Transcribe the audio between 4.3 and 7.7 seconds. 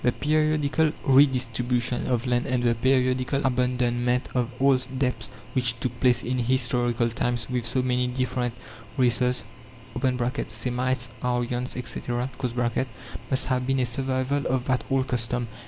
of all debts which took place in historical times with